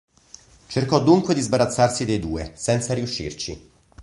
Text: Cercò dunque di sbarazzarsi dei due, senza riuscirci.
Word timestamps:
Cercò 0.65 0.99
dunque 1.03 1.35
di 1.35 1.41
sbarazzarsi 1.41 2.05
dei 2.05 2.17
due, 2.17 2.53
senza 2.55 2.95
riuscirci. 2.95 3.69